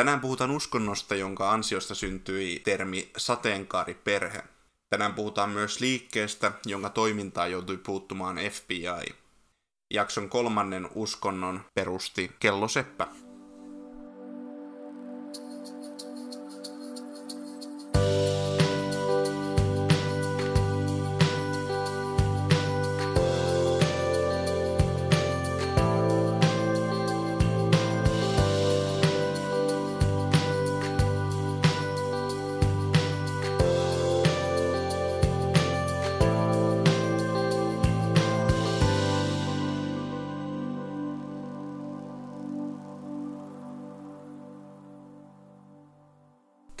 [0.00, 4.42] Tänään puhutaan uskonnosta, jonka ansiosta syntyi termi sateenkaariperhe.
[4.90, 9.14] Tänään puhutaan myös liikkeestä, jonka toimintaa joutui puuttumaan FBI.
[9.94, 13.06] Jakson kolmannen uskonnon perusti Kello Seppä.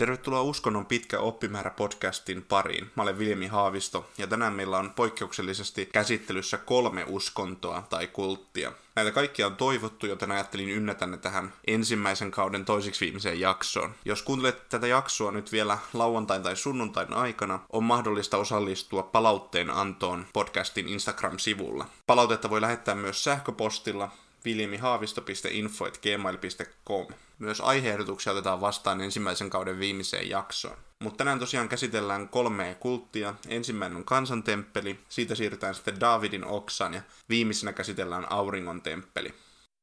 [0.00, 2.90] Tervetuloa Uskonnon pitkä oppimäärä podcastin pariin.
[2.96, 8.72] Mä olen Viljami Haavisto ja tänään meillä on poikkeuksellisesti käsittelyssä kolme uskontoa tai kulttia.
[8.96, 13.94] Näitä kaikkia on toivottu, joten ajattelin ynnätä ne tähän ensimmäisen kauden toiseksi viimeiseen jaksoon.
[14.04, 20.26] Jos kuuntelet tätä jaksoa nyt vielä lauantain tai sunnuntain aikana, on mahdollista osallistua palautteen antoon
[20.32, 21.86] podcastin Instagram-sivulla.
[22.06, 24.10] Palautetta voi lähettää myös sähköpostilla
[24.44, 27.06] viljamihaavisto.info.gmail.com.
[27.38, 30.76] Myös aiheehdotuksia otetaan vastaan ensimmäisen kauden viimeiseen jaksoon.
[31.02, 33.34] Mutta tänään tosiaan käsitellään kolmea kulttia.
[33.48, 39.34] Ensimmäinen on kansantemppeli, siitä siirrytään sitten Davidin oksaan ja viimeisenä käsitellään auringon temppeli.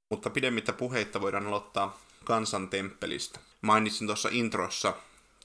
[0.10, 3.40] Mutta pidemmittä puheitta voidaan aloittaa kansantemppelistä.
[3.62, 4.94] Mainitsin tuossa introssa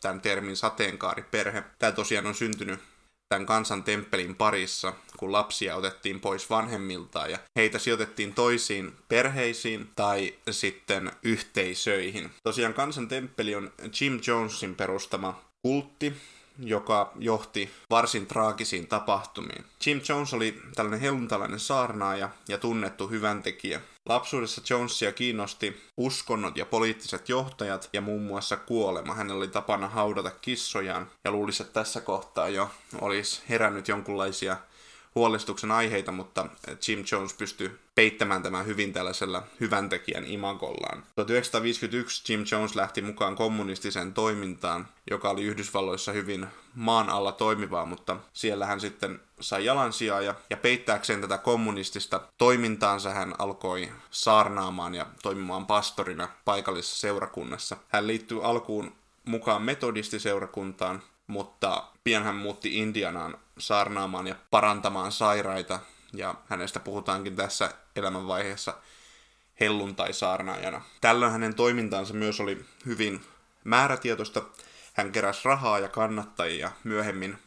[0.00, 1.64] tämän termin sateenkaariperhe.
[1.78, 2.80] Tämä tosiaan on syntynyt
[3.32, 10.34] tämän kansan temppelin parissa, kun lapsia otettiin pois vanhemmiltaan ja heitä sijoitettiin toisiin perheisiin tai
[10.50, 12.30] sitten yhteisöihin.
[12.42, 16.12] Tosiaan kansan temppeli on Jim Jonesin perustama kultti,
[16.58, 19.64] joka johti varsin traagisiin tapahtumiin.
[19.86, 23.80] Jim Jones oli tällainen helluntalainen saarnaaja ja tunnettu hyväntekijä.
[24.08, 29.14] Lapsuudessa Jonesia kiinnosti uskonnot ja poliittiset johtajat ja muun muassa kuolema.
[29.14, 34.56] Hänellä oli tapana haudata kissojaan ja luulisi, että tässä kohtaa jo olisi herännyt jonkunlaisia
[35.14, 36.46] huolestuksen aiheita, mutta
[36.88, 41.04] Jim Jones pystyi peittämään tämän hyvin tällaisella hyväntekijän imagollaan.
[41.14, 48.16] 1951 Jim Jones lähti mukaan kommunistiseen toimintaan, joka oli Yhdysvalloissa hyvin maan alla toimivaa, mutta
[48.32, 55.06] siellä hän sitten sai jalansijaa ja, ja peittääkseen tätä kommunistista toimintaansa hän alkoi saarnaamaan ja
[55.22, 57.76] toimimaan pastorina paikallisessa seurakunnassa.
[57.88, 58.92] Hän liittyi alkuun
[59.24, 65.80] mukaan metodistiseurakuntaan, mutta pian hän muutti Indianaan saarnaamaan ja parantamaan sairaita,
[66.12, 68.74] ja hänestä puhutaankin tässä elämänvaiheessa
[69.60, 70.82] helluntai-saarnaajana.
[71.00, 73.20] Tällöin hänen toimintaansa myös oli hyvin
[73.64, 74.42] määrätietoista.
[74.92, 77.38] Hän keräsi rahaa ja kannattajia myöhemmin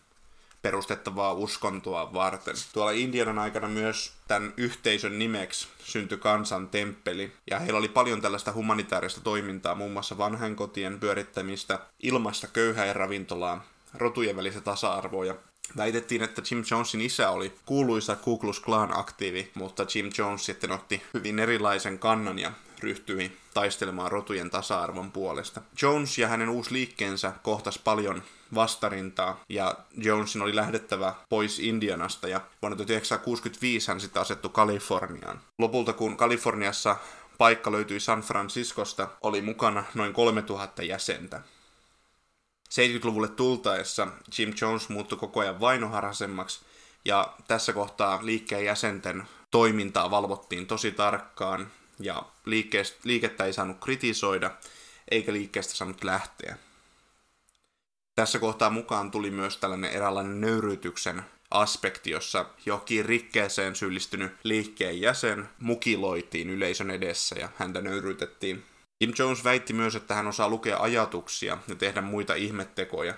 [0.62, 2.56] perustettavaa uskontoa varten.
[2.74, 8.54] Tuolla Indianan aikana myös tämän yhteisön nimeksi syntyi kansan temppeli, ja heillä oli paljon tällaista
[8.54, 15.36] humanitaarista toimintaa, muun muassa vanhainkotien pyörittämistä, ilmasta köyhäin ravintolaa, rotujen välistä tasa-arvoa ja
[15.78, 20.72] Väitettiin, että Jim Jonesin isä oli kuuluisa Ku Klux Klan aktiivi, mutta Jim Jones sitten
[20.72, 25.62] otti hyvin erilaisen kannan ja ryhtyi taistelemaan rotujen tasa-arvon puolesta.
[25.82, 28.24] Jones ja hänen uusi liikkeensä kohtas paljon
[28.56, 35.42] vastarintaa ja Jonesin oli lähdettävä pois Indianasta ja vuonna 1965 hän sitten asettu Kaliforniaan.
[35.58, 36.96] Lopulta kun Kaliforniassa
[37.38, 41.42] paikka löytyi San Franciscosta, oli mukana noin 3000 jäsentä.
[42.74, 46.66] 70-luvulle tultaessa Jim Jones muuttui koko ajan vainoharhaisemmaksi,
[47.06, 52.24] ja tässä kohtaa liikkeen jäsenten toimintaa valvottiin tosi tarkkaan, ja
[53.04, 54.52] liikettä ei saanut kritisoida,
[55.12, 56.58] eikä liikkeestä saanut lähteä.
[58.16, 65.50] Tässä kohtaa mukaan tuli myös tällainen eräänlainen nöyryytyksen aspekti, jossa johonkin rikkeeseen syyllistynyt liikkeen jäsen
[65.60, 68.66] mukiloitiin yleisön edessä ja häntä nöyryytettiin
[69.00, 73.14] Kim Jones väitti myös, että hän osaa lukea ajatuksia ja tehdä muita ihmettekoja.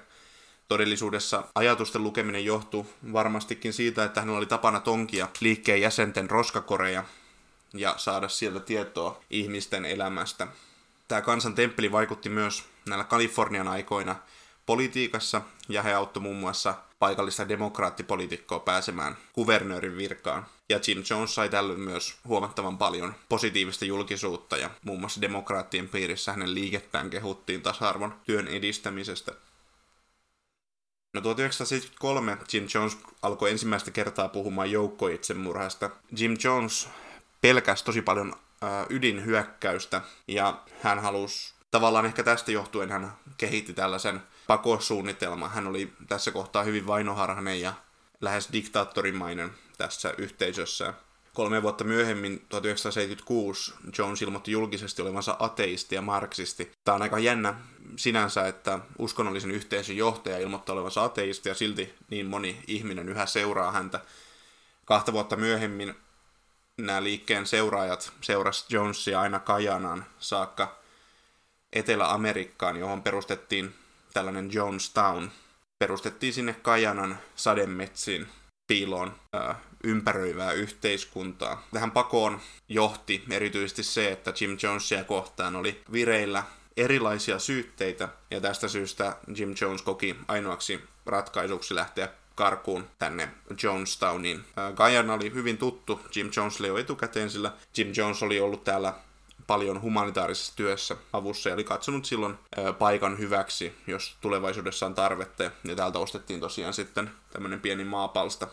[0.68, 7.04] Todellisuudessa ajatusten lukeminen johtui varmastikin siitä, että hänellä oli tapana tonkia liikkeen jäsenten roskakoreja
[7.74, 10.48] ja saada sieltä tietoa ihmisten elämästä.
[11.08, 14.16] Tämä kansan temppeli vaikutti myös näillä Kalifornian aikoina
[14.66, 20.46] politiikassa ja he auttoi muun muassa paikallista demokraattipolitiikkoa pääsemään kuvernöörin virkaan.
[20.70, 26.32] Ja Jim Jones sai tällöin myös huomattavan paljon positiivista julkisuutta ja muun muassa demokraattien piirissä
[26.32, 29.32] hänen liikettään kehuttiin tasa-arvon työn edistämisestä.
[31.14, 35.90] No 1973 Jim Jones alkoi ensimmäistä kertaa puhumaan joukkoitsemurhasta.
[36.18, 36.90] Jim Jones
[37.42, 44.22] pelkäsi tosi paljon äh, ydinhyökkäystä ja hän halusi tavallaan ehkä tästä johtuen hän kehitti tällaisen
[44.48, 45.52] pakosuunnitelman.
[45.52, 47.74] Hän oli tässä kohtaa hyvin vainoharhainen ja
[48.22, 50.94] lähes diktaattorimainen tässä yhteisössä.
[51.34, 56.72] Kolme vuotta myöhemmin, 1976, Jones ilmoitti julkisesti olevansa ateisti ja marksisti.
[56.86, 57.54] Tämä on aika jännä
[57.96, 63.72] sinänsä, että uskonnollisen yhteisön johtaja ilmoittaa olevansa ateisti ja silti niin moni ihminen yhä seuraa
[63.72, 64.00] häntä.
[64.86, 65.96] Kahta vuotta myöhemmin
[66.78, 70.80] nämä liikkeen seuraajat seurasi Jonesia aina Kajanaan saakka
[71.74, 73.76] Etelä-Amerikkaan, johon perustettiin
[74.18, 75.28] tällainen Jonestown.
[75.80, 78.28] Perustettiin sinne Kajanan sademetsiin
[78.68, 81.68] piiloon ää, ympäröivää yhteiskuntaa.
[81.74, 86.44] Tähän pakoon johti erityisesti se, että Jim Jonesia kohtaan oli vireillä
[86.78, 93.30] erilaisia syytteitä, ja tästä syystä Jim Jones koki ainoaksi ratkaisuksi lähteä karkuun tänne
[93.64, 94.44] Jonestowniin.
[94.76, 98.94] Guyana oli hyvin tuttu Jim Jonesille jo etukäteen, sillä Jim Jones oli ollut täällä
[99.48, 102.36] paljon humanitaarisessa työssä avussa ja oli katsonut silloin
[102.80, 105.44] paikan hyväksi, jos tulevaisuudessa on tarvetta.
[105.44, 108.48] Ja täältä ostettiin tosiaan sitten tämmöinen pieni maapalsta.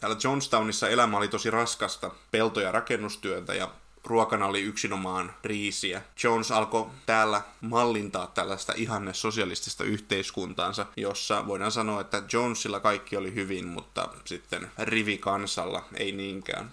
[0.00, 3.70] Täällä Jonestownissa elämä oli tosi raskasta, pelto- ja rakennustyötä ja
[4.04, 6.02] ruokana oli yksinomaan riisiä.
[6.24, 13.34] Jones alkoi täällä mallintaa tällaista ihanne sosialistista yhteiskuntaansa, jossa voidaan sanoa, että Jonesilla kaikki oli
[13.34, 16.70] hyvin, mutta sitten rivikansalla ei niinkään.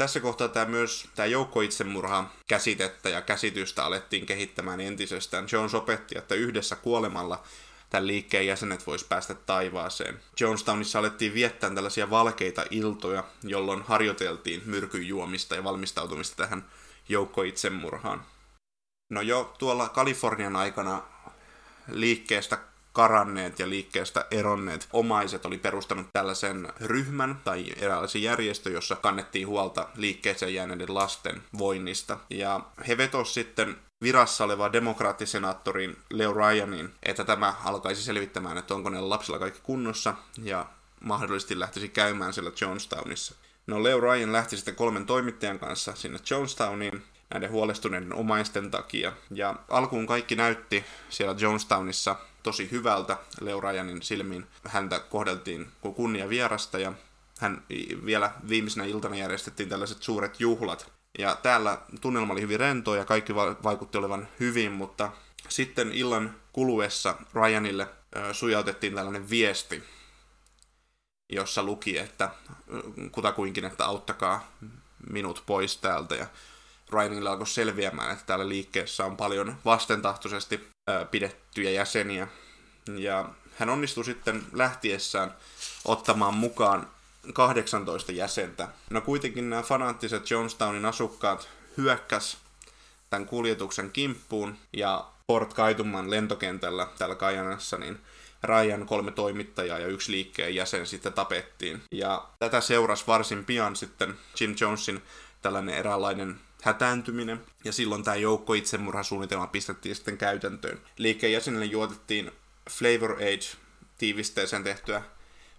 [0.00, 5.46] Tässä kohtaa tämä myös tämä joukkoitsemurha käsitettä ja käsitystä alettiin kehittämään entisestään.
[5.52, 7.42] Jones opetti, että yhdessä kuolemalla
[7.90, 10.20] tämän liikkeen jäsenet vois päästä taivaaseen.
[10.40, 16.64] Jonestownissa alettiin viettää tällaisia valkeita iltoja, jolloin harjoiteltiin myrkyn juomista ja valmistautumista tähän
[17.08, 18.24] joukkoitsemurhaan.
[19.10, 21.02] No jo tuolla Kalifornian aikana
[21.88, 22.58] liikkeestä
[22.92, 29.88] karanneet ja liikkeestä eronneet omaiset oli perustanut tällaisen ryhmän tai eräänlaisen järjestö, jossa kannettiin huolta
[29.94, 32.18] liikkeeseen jääneiden lasten voinnista.
[32.30, 38.90] Ja he vetosivat sitten virassa oleva demokraattisenaattorin Leo Ryanin, että tämä alkaisi selvittämään, että onko
[38.90, 40.66] näillä lapsilla kaikki kunnossa ja
[41.00, 43.34] mahdollisesti lähtisi käymään siellä Jonestownissa.
[43.66, 49.12] No Leo Ryan lähti sitten kolmen toimittajan kanssa sinne Jonestowniin näiden huolestuneiden omaisten takia.
[49.30, 54.46] Ja alkuun kaikki näytti siellä Jonestownissa tosi hyvältä Leo Ryanin silmiin.
[54.68, 56.92] Häntä kohdeltiin kunnia vierasta ja
[57.38, 57.62] hän
[58.06, 60.92] vielä viimeisenä iltana järjestettiin tällaiset suuret juhlat.
[61.18, 65.12] Ja täällä tunnelma oli hyvin rento ja kaikki vaikutti olevan hyvin, mutta
[65.48, 67.88] sitten illan kuluessa Ryanille
[68.32, 69.82] sujautettiin tällainen viesti,
[71.28, 72.30] jossa luki, että
[73.12, 74.52] kutakuinkin, että auttakaa
[75.10, 76.14] minut pois täältä.
[76.14, 76.26] Ja
[76.92, 80.68] Ryanille alkoi selviämään, että täällä liikkeessä on paljon vastentahtoisesti
[81.10, 82.28] pidettyjä jäseniä.
[82.96, 83.28] Ja
[83.58, 85.34] hän onnistui sitten lähtiessään
[85.84, 86.90] ottamaan mukaan
[87.34, 88.68] 18 jäsentä.
[88.90, 92.38] No kuitenkin nämä fanaattiset Jonestownin asukkaat hyökkäs
[93.10, 98.00] tämän kuljetuksen kimppuun ja Port Kaitumman lentokentällä täällä Kajanassa, niin
[98.42, 101.82] Ryan kolme toimittajaa ja yksi liikkeen jäsen sitten tapettiin.
[101.92, 105.02] Ja tätä seurasi varsin pian sitten Jim Jonesin
[105.42, 110.80] tällainen eräänlainen hätääntyminen, ja silloin tämä joukko itsemurhasuunnitelma pistettiin sitten käytäntöön.
[110.96, 112.30] Liikkeen jäsenille juotettiin
[112.70, 113.56] Flavor Age
[113.98, 115.02] tiivisteeseen tehtyä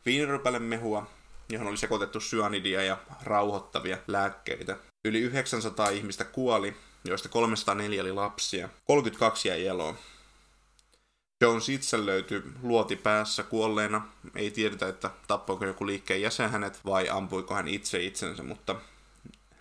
[0.06, 1.08] viinirypälemehua,
[1.50, 4.78] johon oli sekoitettu syanidia ja rauhoittavia lääkkeitä.
[5.06, 6.76] Yli 900 ihmistä kuoli,
[7.06, 8.70] joista 304 oli lapsia.
[8.86, 9.98] 32 jäi eloon.
[11.42, 14.08] Jones itse löytyi luoti päässä kuolleena.
[14.36, 18.76] Ei tiedetä, että tappoiko joku liikkeen jäsen hänet vai ampuiko hän itse itsensä, mutta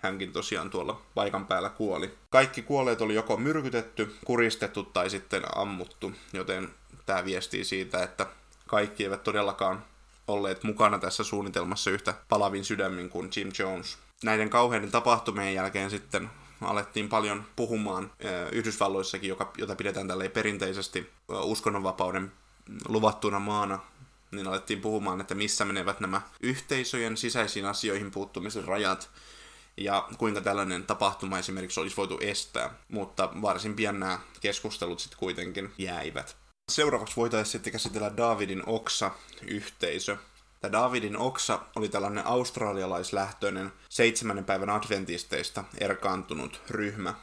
[0.03, 2.15] hänkin tosiaan tuolla paikan päällä kuoli.
[2.31, 6.69] Kaikki kuolleet oli joko myrkytetty, kuristettu tai sitten ammuttu, joten
[7.07, 8.27] tämä viestii siitä, että
[8.67, 9.85] kaikki eivät todellakaan
[10.29, 13.99] olleet mukana tässä suunnitelmassa yhtä palavin sydämin kuin Jim Jones.
[14.25, 18.13] Näiden kauheiden tapahtumien jälkeen sitten alettiin paljon puhumaan
[18.53, 21.11] Yhdysvalloissakin, joka, jota pidetään tälle perinteisesti
[21.43, 22.33] uskonnonvapauden
[22.89, 23.79] luvattuna maana,
[24.31, 29.11] niin alettiin puhumaan, että missä menevät nämä yhteisöjen sisäisiin asioihin puuttumisen rajat,
[29.77, 35.73] ja kuinka tällainen tapahtuma esimerkiksi olisi voitu estää, mutta varsin pian nämä keskustelut sitten kuitenkin
[35.79, 36.37] jäivät.
[36.71, 40.17] Seuraavaksi voitaisiin sitten käsitellä Davidin oksa-yhteisö.
[40.61, 47.15] Tämä Davidin oksa oli tällainen australialaislähtöinen seitsemännen päivän adventisteista erkaantunut ryhmä.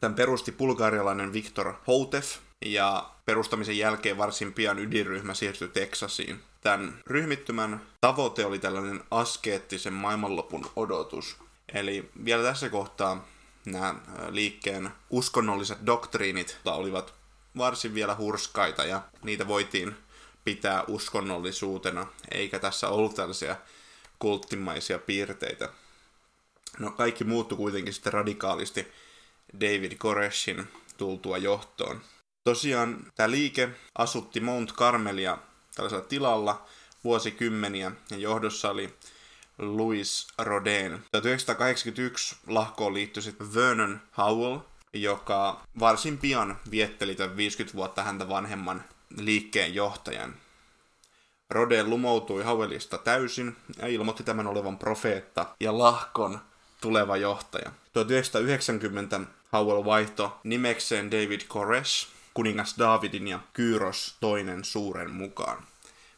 [0.00, 6.42] Tämän perusti bulgarialainen Viktor Houtef, ja perustamisen jälkeen varsin pian ydinryhmä siirtyi Teksasiin.
[6.60, 11.36] Tämän ryhmittymän tavoite oli tällainen askeettisen maailmanlopun odotus.
[11.74, 13.28] Eli vielä tässä kohtaa
[13.64, 13.94] nämä
[14.30, 17.14] liikkeen uskonnolliset doktriinit olivat
[17.58, 19.96] varsin vielä hurskaita ja niitä voitiin
[20.44, 23.56] pitää uskonnollisuutena, eikä tässä ollut tällaisia
[24.18, 25.68] kulttimaisia piirteitä.
[26.78, 28.92] No kaikki muuttui kuitenkin sitten radikaalisti
[29.60, 32.00] David Koreshin tultua johtoon.
[32.48, 35.38] Tosiaan tämä liike asutti Mount Carmelia
[35.74, 36.66] tällaisella tilalla
[37.04, 38.94] vuosikymmeniä ja johdossa oli
[39.58, 40.90] Louis Rodin.
[41.12, 44.58] 1981 lahkoon liittyi sitten Vernon Howell,
[44.92, 48.84] joka varsin pian vietteli tämän 50 vuotta häntä vanhemman
[49.16, 50.34] liikkeen johtajan.
[51.50, 56.40] Rodin lumoutui Howellista täysin ja ilmoitti tämän olevan profeetta ja lahkon
[56.80, 57.72] tuleva johtaja.
[57.92, 59.20] 1990
[59.52, 65.66] Howell vaihto nimekseen David Koresh kuningas Davidin ja Kyros toinen suuren mukaan.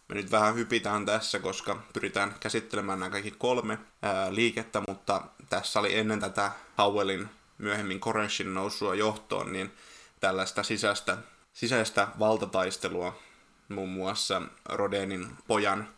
[0.08, 5.80] Me nyt vähän hypitään tässä, koska pyritään käsittelemään nämä kaikki kolme ää, liikettä, mutta tässä
[5.80, 9.72] oli ennen tätä Howellin myöhemmin Koreshin nousua johtoon, niin
[10.20, 11.16] tällaista sisäistä,
[11.52, 13.18] sisäistä valtataistelua
[13.68, 15.88] muun muassa Rodenin pojan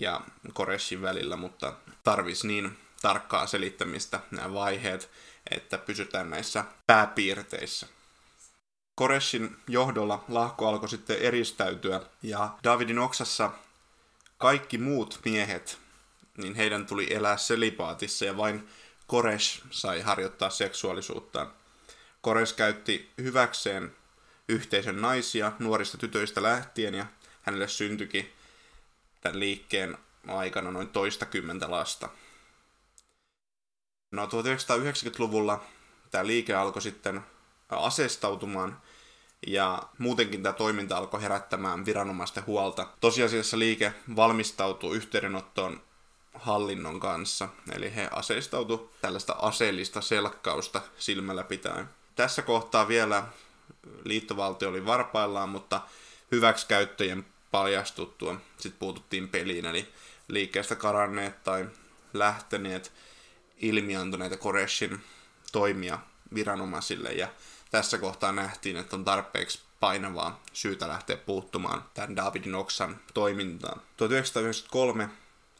[0.00, 0.20] ja
[0.52, 1.72] Koreshin välillä, mutta
[2.04, 5.10] tarvis niin tarkkaa selittämistä nämä vaiheet,
[5.50, 7.86] että pysytään näissä pääpiirteissä.
[8.96, 13.50] Koreshin johdolla lahko alkoi sitten eristäytyä ja Davidin oksassa
[14.38, 15.78] kaikki muut miehet,
[16.36, 18.68] niin heidän tuli elää selipaatissa ja vain
[19.06, 21.52] Koresh sai harjoittaa seksuaalisuuttaan.
[22.20, 23.96] Kores käytti hyväkseen
[24.48, 27.06] yhteisön naisia nuorista tytöistä lähtien ja
[27.42, 28.32] hänelle syntyikin
[29.20, 29.98] tämän liikkeen
[30.28, 32.08] aikana noin toista kymmentä lasta.
[34.10, 35.64] No 1990-luvulla
[36.10, 37.20] tämä liike alkoi sitten
[37.68, 38.82] asestautumaan
[39.46, 42.86] ja muutenkin tämä toiminta alkoi herättämään viranomaisten huolta.
[43.00, 45.82] Tosiasiassa liike valmistautui yhteydenottoon
[46.34, 51.88] hallinnon kanssa, eli he aseistautu tällaista aseellista selkkausta silmällä pitäen.
[52.16, 53.26] Tässä kohtaa vielä
[54.04, 55.80] liittovaltio oli varpaillaan, mutta
[56.32, 59.88] hyväksikäyttöjen paljastuttua sitten puututtiin peliin, eli
[60.28, 61.66] liikkeestä karanneet tai
[62.14, 62.92] lähteneet
[63.56, 65.00] ilmiantuneita Koreshin
[65.52, 65.98] toimia
[66.34, 67.28] viranomaisille ja
[67.70, 73.80] tässä kohtaa nähtiin, että on tarpeeksi painavaa syytä lähteä puuttumaan tämän Davidin Oksan toimintaan.
[73.96, 75.08] 1993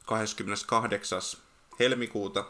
[0.06, 1.20] 28.
[1.78, 2.44] helmikuuta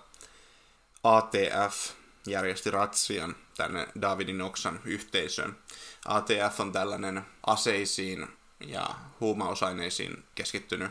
[1.05, 1.91] ATF
[2.27, 5.57] järjesti ratsian tänne Davidin Oksan yhteisöön.
[6.05, 8.29] ATF on tällainen aseisiin
[8.61, 8.89] ja
[9.21, 10.91] huumausaineisiin keskittynyt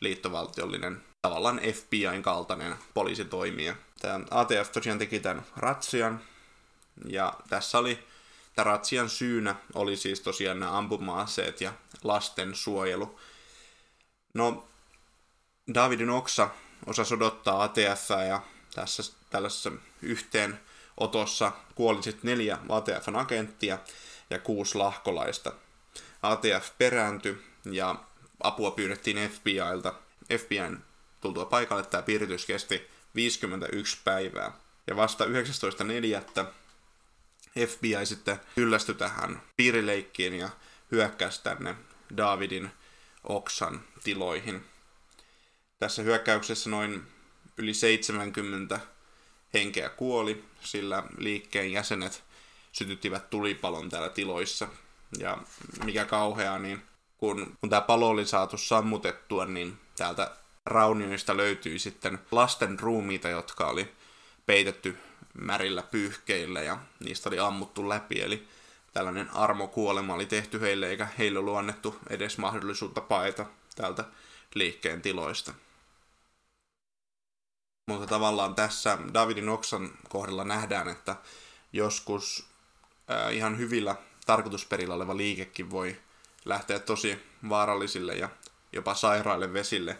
[0.00, 3.74] liittovaltiollinen tavallaan FBIn kaltainen poliisitoimija.
[4.00, 6.20] Tämä ATF tosiaan teki tämän ratsian
[7.08, 8.06] ja tässä oli,
[8.54, 11.72] tämän ratsian syynä oli siis tosiaan nämä ampuma-aseet ja
[12.04, 13.20] lasten suojelu.
[14.34, 14.68] No,
[15.74, 16.50] Davidin Oksa
[16.86, 18.42] osasi odottaa ATF ja
[18.74, 20.60] tässä tällaisessa yhteen
[20.96, 23.78] otossa kuoli sitten neljä ATFn agenttia
[24.30, 25.52] ja kuusi lahkolaista.
[26.22, 27.94] ATF perääntyi ja
[28.42, 29.94] apua pyydettiin FBIlta.
[30.38, 30.78] FBIn
[31.20, 34.52] tultua paikalle tämä piiritys kesti 51 päivää.
[34.86, 36.46] Ja vasta 19.4.
[37.66, 40.50] FBI sitten yllästyi tähän piirileikkiin ja
[40.90, 41.74] hyökkäsi tänne
[42.16, 42.70] Davidin
[43.24, 44.64] Oksan tiloihin.
[45.78, 47.02] Tässä hyökkäyksessä noin
[47.56, 48.80] yli 70
[49.54, 52.24] henkeä kuoli, sillä liikkeen jäsenet
[52.72, 54.68] sytyttivät tulipalon täällä tiloissa.
[55.18, 55.38] Ja
[55.84, 56.82] mikä kauheaa, niin
[57.18, 60.30] kun, kun tämä palo oli saatu sammutettua, niin täältä
[60.66, 63.92] raunioista löytyi sitten lasten ruumiita, jotka oli
[64.46, 64.96] peitetty
[65.34, 68.48] märillä pyyhkeillä ja niistä oli ammuttu läpi, eli
[68.92, 73.46] tällainen armokuolema oli tehty heille, eikä heille ollut annettu edes mahdollisuutta paeta
[73.76, 74.04] täältä
[74.54, 75.54] liikkeen tiloista.
[77.86, 81.16] Mutta tavallaan tässä Davidin Oksan kohdalla nähdään, että
[81.72, 82.46] joskus
[83.08, 83.96] ää, ihan hyvillä
[84.26, 86.00] tarkoitusperillä oleva liikekin voi
[86.44, 88.28] lähteä tosi vaarallisille ja
[88.72, 89.98] jopa sairaille vesille,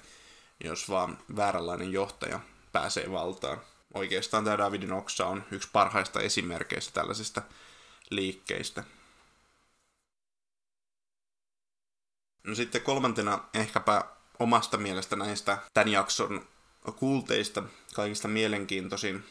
[0.64, 2.40] jos vaan vääränlainen johtaja
[2.72, 3.60] pääsee valtaan
[3.94, 7.42] oikeastaan tämä Davidin oksa on yksi parhaista esimerkkeistä tällaisista
[8.10, 8.84] liikkeistä.
[12.44, 14.04] No sitten kolmantena ehkäpä
[14.38, 16.48] omasta mielestä näistä tämän jakson
[16.96, 17.62] kulteista
[17.94, 19.24] kaikista mielenkiintoisin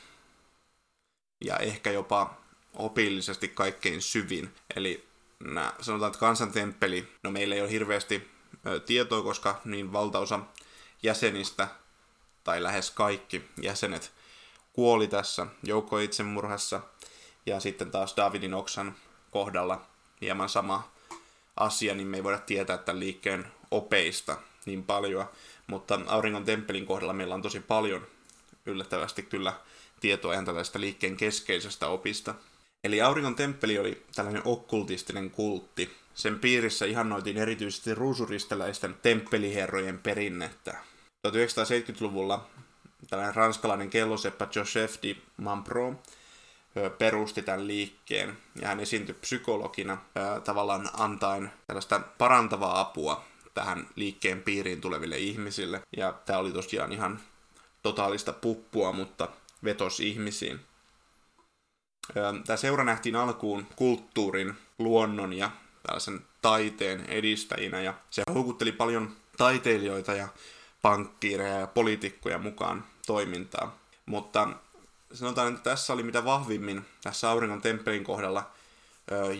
[1.45, 2.37] ja ehkä jopa
[2.73, 4.55] opillisesti kaikkein syvin.
[4.75, 5.07] Eli
[5.39, 8.31] nää, sanotaan, että kansantemppeli, no meillä ei ole hirveästi
[8.65, 10.39] ö, tietoa, koska niin valtaosa
[11.03, 11.67] jäsenistä
[12.43, 14.18] tai lähes kaikki jäsenet
[14.79, 16.81] kuoli tässä joukkoitsemurhassa.
[17.45, 18.95] Ja sitten taas Davidin Oksan
[19.31, 19.86] kohdalla
[20.21, 20.91] hieman sama
[21.55, 25.25] asia, niin me ei voida tietää tämän liikkeen opeista niin paljon.
[25.67, 28.07] Mutta Auringon temppelin kohdalla meillä on tosi paljon
[28.65, 29.53] yllättävästi kyllä
[30.00, 32.36] tietoa ihan tällaista liikkeen keskeisestä opista.
[32.83, 35.95] Eli Auringon temppeli oli tällainen okkultistinen kultti.
[36.13, 40.77] Sen piirissä ihannoitiin erityisesti ruusuristeläisten temppeliherrojen perinnettä.
[41.27, 42.50] 1970-luvulla
[43.08, 45.96] tällainen ranskalainen kelloseppä Joseph de Mampro
[46.98, 49.98] perusti tämän liikkeen ja hän esiintyi psykologina
[50.44, 55.82] tavallaan antaen tällaista parantavaa apua tähän liikkeen piiriin tuleville ihmisille.
[55.98, 57.20] Ja tämä oli tosiaan ihan
[57.84, 59.29] totaalista puppua, mutta
[59.63, 60.60] vetos ihmisiin.
[62.46, 65.51] Tämä seura nähtiin alkuun kulttuurin, luonnon ja
[65.84, 70.27] tällaisen taiteen edistäjinä ja se houkutteli paljon taiteilijoita ja
[70.81, 73.74] pankkiireja ja poliitikkoja mukaan toimintaan.
[74.05, 74.50] Mutta
[75.13, 78.51] sanotaan, että tässä oli mitä vahvimmin tässä auringon temppelin kohdalla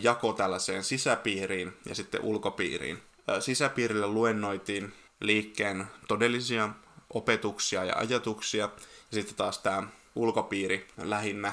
[0.00, 3.02] jako tällaiseen sisäpiiriin ja sitten ulkopiiriin.
[3.40, 6.68] Sisäpiirille luennoitiin liikkeen todellisia
[7.14, 8.64] opetuksia ja ajatuksia,
[9.10, 9.82] ja sitten taas tämä
[10.14, 11.52] ulkopiiri lähinnä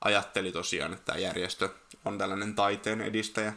[0.00, 1.68] ajatteli tosiaan, että tämä järjestö
[2.04, 3.52] on tällainen taiteen edistäjä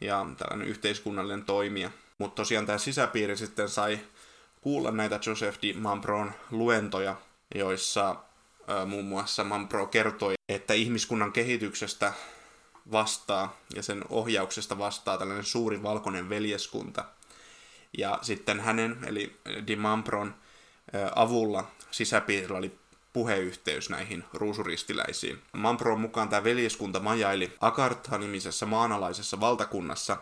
[0.00, 1.90] ja tällainen yhteiskunnallinen toimija.
[2.18, 4.00] Mutta tosiaan tämä sisäpiiri sitten sai
[4.60, 7.16] kuulla näitä Joseph Di Mampron luentoja,
[7.54, 12.12] joissa ä, muun muassa Mampro kertoi, että ihmiskunnan kehityksestä
[12.92, 17.04] vastaa ja sen ohjauksesta vastaa tällainen suuri valkoinen veljeskunta.
[17.98, 19.36] Ja sitten hänen, eli
[19.66, 20.34] Di Mampron
[21.16, 22.78] avulla sisäpiirillä oli
[23.12, 25.42] puheyhteys näihin ruusuristiläisiin.
[25.52, 30.16] Mampron mukaan tämä veljeskunta majaili Akartha-nimisessä maanalaisessa valtakunnassa,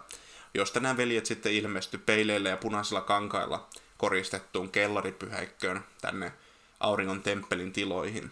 [0.54, 6.32] josta nämä veljet sitten ilmestyi peileillä ja punaisilla kankailla koristettuun kellaripyhäikköön tänne
[6.80, 8.30] auringon temppelin tiloihin.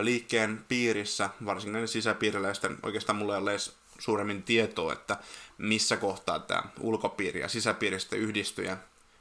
[0.00, 5.16] Liikkeen piirissä, varsinkin sisäpiiriläisten, oikeastaan mulla ei ole edes suuremmin tietoa, että
[5.58, 8.76] missä kohtaa tämä ulkopiiri ja sisäpiiri sitten yhdistyi ja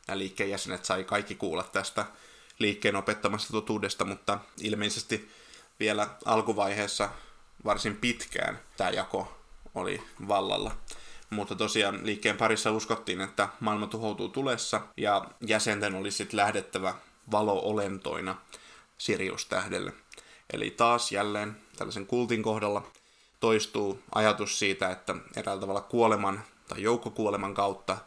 [0.07, 2.05] nämä liikkeen jäsenet sai kaikki kuulla tästä
[2.60, 5.31] liikkeen opettamasta totuudesta, mutta ilmeisesti
[5.79, 7.10] vielä alkuvaiheessa
[7.65, 9.38] varsin pitkään tämä jako
[9.75, 10.77] oli vallalla.
[11.32, 16.94] Mutta tosiaan liikkeen parissa uskottiin, että maailma tuhoutuu tulessa ja jäsenten olisi sitten lähdettävä
[17.32, 18.36] valo-olentoina
[18.98, 19.94] Sirius-tähdelle.
[20.54, 22.92] Eli taas jälleen tällaisen kultin kohdalla
[23.40, 27.98] toistuu ajatus siitä, että eräällä tavalla kuoleman tai joukkokuoleman kautta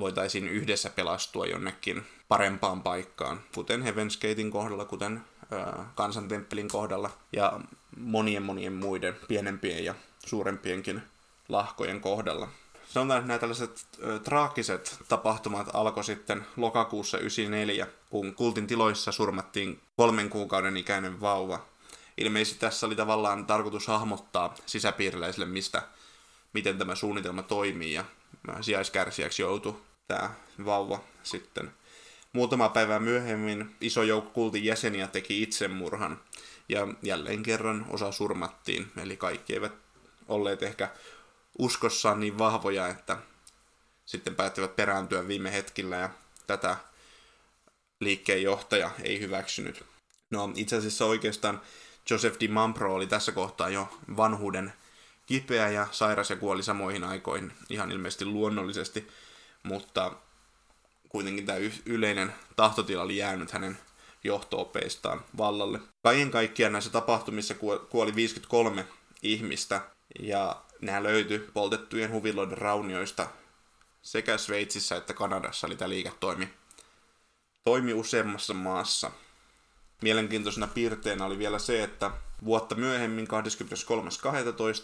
[0.00, 7.60] voitaisiin yhdessä pelastua jonnekin parempaan paikkaan, kuten Heaven's Gatein kohdalla, kuten äh, kansantemppelin kohdalla ja
[7.96, 9.94] monien monien muiden pienempien ja
[10.26, 11.02] suurempienkin
[11.48, 12.48] lahkojen kohdalla.
[12.88, 19.80] Sanotaan, että nämä tällaiset ö, traagiset tapahtumat alkoi sitten lokakuussa 94, kun kultin tiloissa surmattiin
[19.96, 21.66] kolmen kuukauden ikäinen vauva.
[22.18, 25.82] Ilmeisesti tässä oli tavallaan tarkoitus hahmottaa sisäpiiriläisille, mistä,
[26.52, 28.04] miten tämä suunnitelma toimii, ja
[28.60, 29.76] sijaiskärsijäksi joutui
[30.08, 30.30] tämä
[30.64, 31.72] vauva sitten.
[32.32, 36.20] Muutama päivä myöhemmin iso joukko kultin jäseniä teki itsemurhan,
[36.68, 39.72] ja jälleen kerran osa surmattiin, eli kaikki eivät
[40.28, 40.88] olleet ehkä
[41.58, 43.18] uskossaan niin vahvoja, että
[44.06, 46.10] sitten päättivät perääntyä viime hetkillä ja
[46.46, 46.76] tätä
[48.00, 49.84] liikkeen johtaja ei hyväksynyt.
[50.30, 51.60] No itse asiassa oikeastaan
[52.10, 54.72] Joseph Di Mampro oli tässä kohtaa jo vanhuuden
[55.26, 59.08] kipeä ja sairas ja kuoli samoihin aikoihin ihan ilmeisesti luonnollisesti,
[59.62, 60.12] mutta
[61.08, 63.78] kuitenkin tämä yleinen tahtotila oli jäänyt hänen
[64.24, 65.80] johtoopeistaan vallalle.
[66.02, 67.54] Kaiken kaikkiaan näissä tapahtumissa
[67.90, 68.86] kuoli 53
[69.22, 69.80] ihmistä
[70.20, 73.26] ja nämä löytyi poltettujen huviloiden raunioista
[74.02, 76.48] sekä Sveitsissä että Kanadassa, eli tämä liiketoimi
[77.64, 79.10] toimi useammassa maassa.
[80.02, 82.10] Mielenkiintoisena piirteenä oli vielä se, että
[82.44, 83.28] vuotta myöhemmin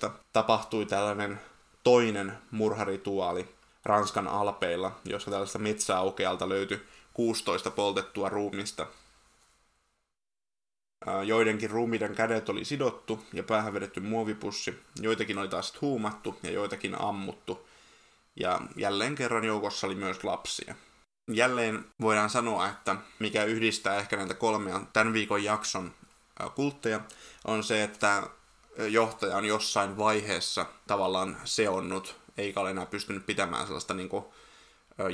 [0.04, 0.10] 23.12.
[0.32, 1.40] tapahtui tällainen
[1.84, 8.86] toinen murharituaali Ranskan alpeilla, jossa tällaista metsäaukealta löytyi 16 poltettua ruumista–
[11.26, 17.00] Joidenkin ruumiiden kädet oli sidottu ja päähän vedetty muovipussi, joitakin oli taas huumattu ja joitakin
[17.00, 17.68] ammuttu.
[18.36, 20.74] Ja jälleen kerran joukossa oli myös lapsia.
[21.30, 25.94] Jälleen voidaan sanoa, että mikä yhdistää ehkä näitä kolmea tämän viikon jakson
[26.54, 27.00] kultteja,
[27.44, 28.22] on se, että
[28.78, 34.24] johtaja on jossain vaiheessa tavallaan seonnut, eikä ole enää pystynyt pitämään sellaista niin kuin,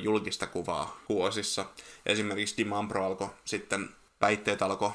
[0.02, 1.64] julkista kuvaa kuosissa.
[2.06, 3.88] Esimerkiksi Dimambro alkoi sitten,
[4.20, 4.92] väitteet alkoi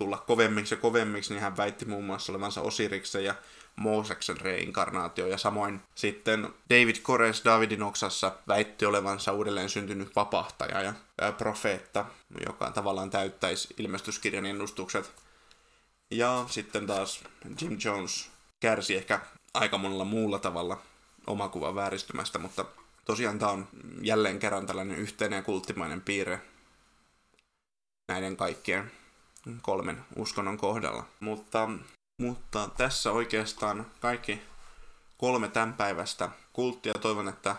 [0.00, 3.34] tulla kovemmiksi ja kovemmiksi, niin hän väitti muun muassa olevansa Osiriksen ja
[3.76, 5.26] Mooseksen reinkarnaatio.
[5.26, 10.94] Ja samoin sitten David Kores Davidin oksassa väitti olevansa uudelleen syntynyt vapahtaja ja
[11.38, 12.06] profeetta,
[12.46, 15.12] joka tavallaan täyttäisi ilmestyskirjan ennustukset.
[16.10, 17.24] Ja sitten taas
[17.60, 19.20] Jim Jones kärsi ehkä
[19.54, 20.78] aika monella muulla tavalla
[21.26, 22.64] omakuvan vääristymästä, mutta
[23.04, 23.68] tosiaan tämä on
[24.02, 26.40] jälleen kerran tällainen yhteinen ja kulttimainen piirre
[28.08, 28.99] näiden kaikkien
[29.62, 31.04] kolmen uskonnon kohdalla.
[31.20, 31.68] Mutta,
[32.18, 34.42] mutta tässä oikeastaan kaikki
[35.18, 36.92] kolme tämän päivästä kulttia.
[36.94, 37.56] Toivon, että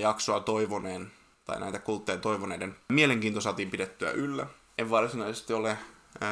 [0.00, 1.12] jaksoa toivoneen
[1.44, 4.46] tai näitä kultteja toivoneiden mielenkiinto saatiin pidettyä yllä.
[4.78, 5.78] En varsinaisesti ole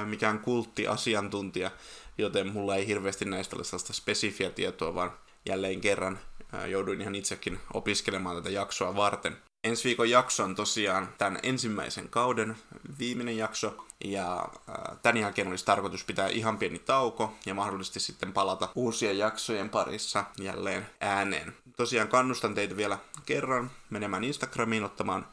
[0.04, 1.70] mikään kulttiasiantuntija,
[2.18, 5.12] joten mulla ei hirveästi näistä ole sellaista spesifiä tietoa, vaan
[5.46, 6.18] jälleen kerran
[6.66, 9.36] jouduin ihan itsekin opiskelemaan tätä jaksoa varten.
[9.64, 12.56] Ensi viikon jakso on tosiaan tämän ensimmäisen kauden
[12.98, 18.32] viimeinen jakso, ja äh, tämän jälkeen olisi tarkoitus pitää ihan pieni tauko ja mahdollisesti sitten
[18.32, 21.56] palata uusien jaksojen parissa jälleen ääneen.
[21.76, 25.26] Tosiaan kannustan teitä vielä kerran menemään Instagramiin ottamaan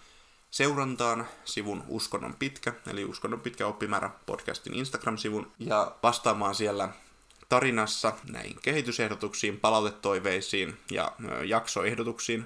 [0.52, 6.90] seurantaan sivun Uskonnon pitkä, eli Uskonnon pitkä oppimäärä podcastin Instagram-sivun, ja vastaamaan siellä
[7.50, 11.12] tarinassa näihin kehitysehdotuksiin, palautetoiveisiin ja
[11.46, 12.46] jaksoehdotuksiin.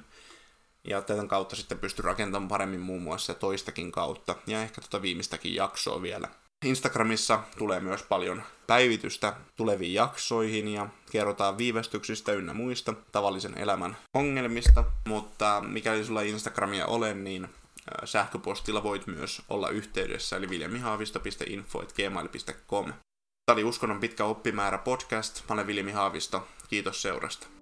[0.88, 5.56] Ja tätä kautta sitten pystyy rakentamaan paremmin muun muassa toistakin kautta ja ehkä tuota viimeistäkin
[5.56, 6.28] jaksoa vielä.
[6.66, 14.84] Instagramissa tulee myös paljon päivitystä tuleviin jaksoihin ja kerrotaan viivästyksistä ynnä muista tavallisen elämän ongelmista.
[15.08, 17.50] Mutta mikäli sulla Instagramia ole, niin
[18.06, 22.94] sähköpostilla voit myös olla yhteydessä, eli viljamihaavisto.info.gmail.com.
[23.46, 25.44] Tämä oli Uskonnon pitkä oppimäärä podcast.
[25.50, 26.48] Mä olen Viljami Haavisto.
[26.70, 27.55] Kiitos seurasta.